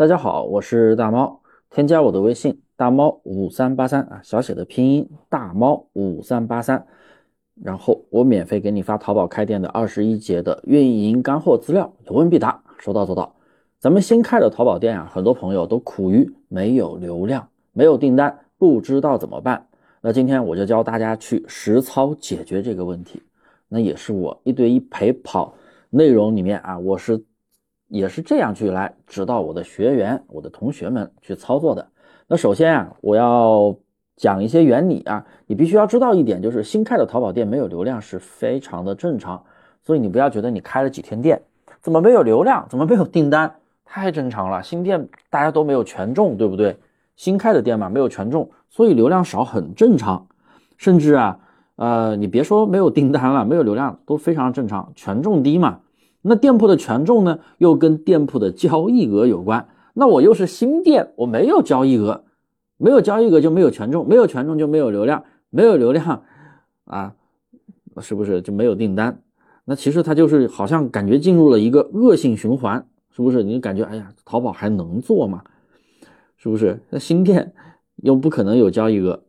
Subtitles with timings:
[0.00, 6.86] 大家好，我是大猫，添加我的微信大猫五三八三啊，小写的拼音大猫五三八三，
[7.62, 13.36] 然后我免费给你发淘宝开店的二十一节的运营干货资料，有问必答，说到做到。
[13.78, 19.66] 咱们新开的淘宝店啊，很多朋友都苦于没有流量，没有订单，不知道怎么办。
[20.00, 23.22] 那今天我就教大家去实操解决这个问题。
[23.68, 25.52] 那也是我一对一陪跑
[25.90, 27.22] 内容里面啊，我是。
[27.90, 31.86] 也是这样去来指导我的学员、我的同学们去操作的。
[32.28, 33.76] 那首先啊，我要
[34.16, 39.42] 讲一些原理啊，你必须要知道一点，就是新开的淘宝店没有流量是非常的正常。
[39.82, 41.42] 所以你不要觉得你开了几天店，
[41.80, 43.52] 怎么没有流量，怎么没有订单，
[43.84, 44.62] 太正常了。
[44.62, 46.76] 新店大家都没有权重，对不对？
[47.16, 50.26] 新开的店嘛，没有权重，所以流量少很正常。
[50.76, 51.38] 甚至啊，
[51.76, 55.80] 呃，你别说没有订单了，没有流量都非常正常，权重低嘛。
[56.22, 59.68] 那店铺的权重呢，又跟店铺的交易额有关。
[59.94, 62.24] 那我又是新店，我没有交易额，
[62.76, 66.22] 没有交易额就没有权重，没有权重就没有流量，没有流量
[66.84, 67.14] 啊，
[68.00, 69.22] 是不是就没有订单？
[69.64, 73.42] 那其实它就是好像感觉进入了一个恶性循环，是不是？
[73.42, 75.42] 你感觉哎呀，淘宝还能做吗？
[76.36, 76.80] 是不是？
[76.90, 77.52] 那新店
[77.96, 79.22] 又不可能有交易额，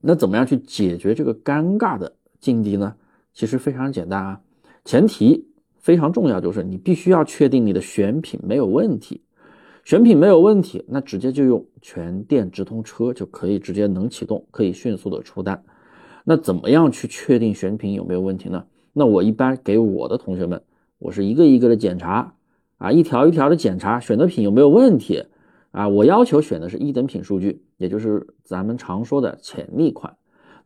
[0.00, 2.94] 那怎么样去解决这个尴尬的境地呢？
[3.32, 4.40] 其实非常简单啊，
[4.84, 5.48] 前提。
[5.84, 9.20] 非常重要，就是你必须要确定你的选品没有问题，
[9.84, 15.62] 选品没有问题，那直接就用全店直通车就可以直接能启动，可以迅速的出单。
[16.24, 18.64] 那怎么样去确定选品有没有问题呢？
[18.94, 20.62] 那我一般给我的同学们，
[20.98, 22.34] 我是一个一个的检查
[22.78, 25.22] 啊，一条一条的检查选的品有没有问题
[25.70, 30.16] 啊，我要求选的是一等品数据，也就是咱们常说的潜力款。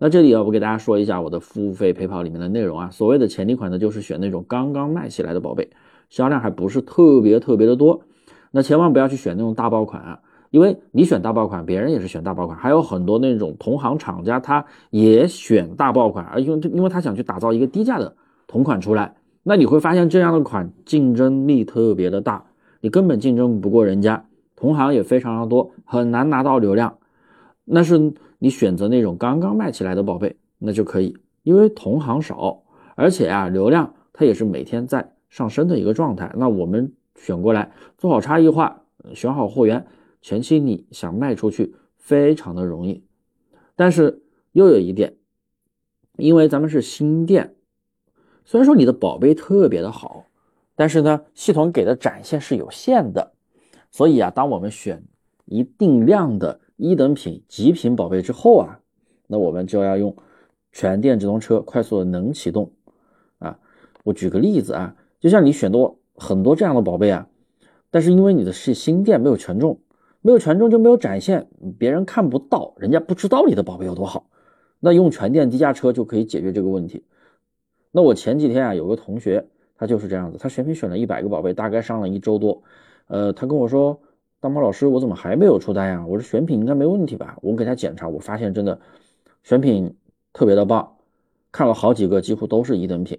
[0.01, 2.89] 那这里啊，我给大家说一下我的付费陪跑里面的内容啊。
[2.89, 5.69] 所谓的潜力款呢，就是选那种刚刚卖起来的宝贝，
[6.09, 8.01] 销量还不是特别特别的多。
[8.53, 18.15] 那千万不要去选那种大爆款啊，因为你选大爆款，别人也是选大爆款，还有很多那种同行厂家他也选大爆款，而因为因为他想去打造一个低价的
[18.47, 22.45] 同款出来，那你会发现这样的款竞争力特别的大，
[22.81, 24.25] 你根本竞争不过人家，
[24.55, 26.99] 同行也非常的多，很难拿到流量。
[27.65, 32.62] 那是你选择那种刚刚卖起来的宝贝，那就可以，因为同行少，
[32.94, 36.32] 而且啊，流量它也是每天在上升的一个状态。
[36.37, 39.87] 那我们选过来，做好差异化，选好货源，
[40.22, 43.03] 前期你想卖出去非常的容易。
[43.75, 44.22] 但是
[44.53, 45.16] 又有一点，
[46.16, 47.56] 因为咱们是新店，
[48.44, 50.27] 虽然说你的宝贝特别的好，
[50.77, 53.32] 但是呢，系统给的展现是有限的，
[53.91, 55.03] 所以啊，当我们选
[55.47, 56.60] 一定量的。
[56.78, 58.78] 一等品、极品宝贝之后啊，
[59.27, 60.16] 那我们就要用
[60.71, 62.71] 全电直通车快速的能启动
[63.41, 63.59] 啊。
[64.05, 67.28] 我举个例子啊，就像你选多很多这样的宝贝啊，
[67.91, 69.81] 但是因为你的是新店，没有权重，
[70.22, 71.49] 没有权重就没有展现，
[71.81, 74.31] 别人看不到，人家不知道你的宝贝有多好。
[74.78, 77.05] 那用全电低价车就可以解决这个问题。
[77.91, 82.62] 那我前几天啊，有个同学他就是这样子，他选品选了一百个宝贝，大概上了一周多，
[83.09, 84.00] 呃，他跟我说。
[84.41, 86.06] 大猫老师，我怎么还没有出单呀？
[86.06, 87.37] 我说选品应该没问题吧？
[87.43, 88.78] 我给他检查，我发现真的
[89.43, 89.97] 选品
[90.32, 90.93] 特别的棒，
[91.50, 93.19] 看了好几个，几乎都是一等品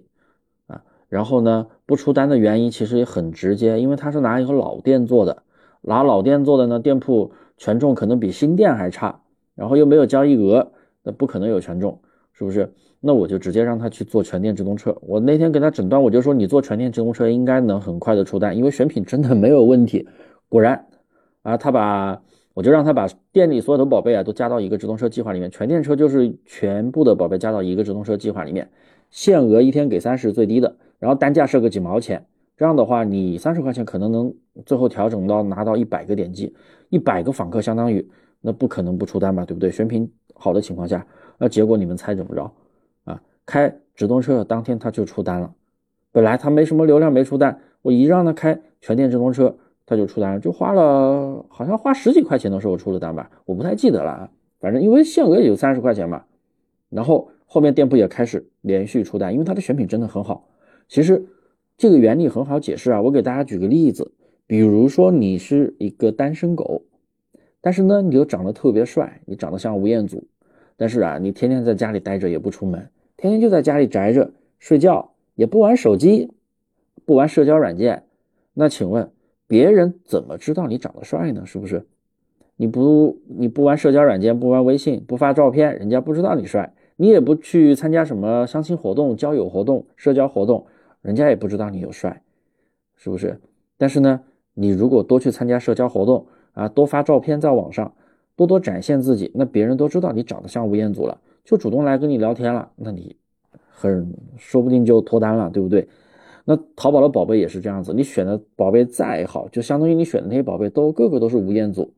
[0.66, 0.82] 啊。
[1.10, 5.42] 然后呢，不出单的原因其实也很直接，因为他是拿一个老店做的，
[5.82, 9.20] 拿老店做的呢，店铺权重可能比新店还差，
[9.54, 10.72] 然后又没有交易额，
[11.02, 12.00] 那不可能有权重，
[12.32, 12.72] 是不是？
[12.98, 14.96] 那我就直接让他去做全店直通车。
[15.02, 20.08] 我那天给他诊断，我就说你做全店直通车应该能很快的出单，因为选品真的没有问题。
[20.48, 20.86] 果然。
[21.42, 28.68] 啊，他把我就让他把店里所有的宝贝啊都加到一个直通车计划里面，全店车就是全部的宝贝加到一个直通车计划里面，
[29.10, 34.34] 限额一天给三十最低的，然后单价设个几毛钱，这样的话你三十块钱可能能
[34.66, 36.54] 最后调整到拿到一百个点击，
[36.90, 38.06] 一百个访客相当于
[38.40, 39.70] 那不可能不出单吧，对不对？
[39.70, 41.06] 选品好的情况下，
[41.38, 42.52] 那结果你们猜怎么着？
[43.04, 45.54] 啊，开直通车当天他就出单了，
[46.12, 49.56] 本来他没什么流量没出单，我一让他开全店直通车。
[49.90, 54.30] 他就出单，就花了，好像花十几块钱的时候出了单吧，我不太记得了啊。
[54.60, 56.22] 反正因为限额也就三十块钱嘛，
[56.90, 60.48] 然后后面店铺也开始连续出单，因为它的选品真的很好。
[60.86, 61.26] 其实
[61.76, 64.12] 这个原理很好解释啊，我给大家举个例子，
[64.46, 66.84] 比如说你是一个单身狗，
[67.60, 70.28] 但是呢你又长得特别帅，你长得像吴彦祖，
[70.76, 76.30] 但是啊你天天在家里待着也不出门，天天就在家里宅着睡觉，也不玩手机，
[77.04, 78.04] 不玩社交软件，
[78.54, 79.10] 那请问？
[79.50, 81.44] 别人怎么知道你长得帅呢？
[81.44, 81.84] 是不是？
[82.54, 86.72] 你不你不玩社交软件，不玩微信，不发照片，人家不知道你帅。
[86.94, 90.66] 你也不去参加什么相亲活动、交友活动、社交活动，
[91.02, 92.22] 人家也不知道你有帅，
[92.94, 93.40] 是不是？
[93.76, 94.20] 但是呢，
[94.54, 97.92] 你如果多去参加社交活动啊，多发照片在网上，
[98.36, 103.16] 多多展现自己，那别人都知道你长得像吴彦祖了，就主动来跟你聊天了，那你
[103.68, 105.88] 很说不定就脱单了，对不对？
[106.50, 111.94] 那淘宝的宝贝也是这样子，你选的宝贝再好，就相当于你选的那些宝贝都个个都是吴彦祖，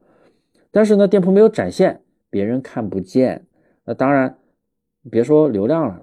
[0.71, 3.47] 但是呢，店铺没有展现，别人看不见，
[3.87, 4.37] 那当然
[5.11, 6.03] 别说流量了。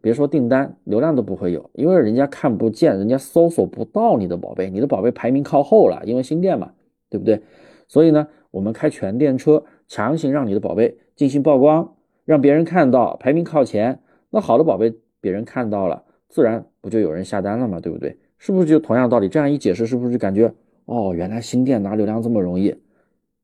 [0.00, 6.72] 别说订单，流量都不会有，因为人家看不见，人家搜索不到你的宝贝，你的宝贝排名靠后了，因为新店嘛，
[7.08, 7.40] 对不对？
[7.86, 11.94] 所以呢，我们开全店车，强行让你的宝贝进行曝光，
[12.24, 14.00] 让别人看到，排名靠前。
[14.30, 14.92] 那好的宝贝，
[15.22, 18.16] 别人看到了，自然不就有人下单了嘛，对不对？
[18.38, 19.28] 是不是就同样道理？
[19.28, 20.54] 这样一解释，是不是就感觉
[20.84, 22.76] 哦，原来新店拿流量这么容易，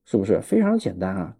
[0.04, 1.34] 是不是非常简单啊？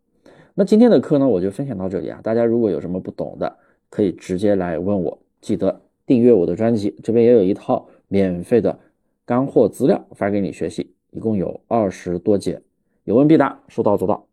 [0.55, 3.57] 那今天的课呢，我就分享到这里啊，大家如果有什么不懂的。
[3.93, 8.79] 可以直接来问我，记得订阅我的专辑，这边也有一套免费的
[9.27, 12.63] 干货资料发给你学习，一共有二十多节，
[13.03, 14.30] 有问必答，说到做到。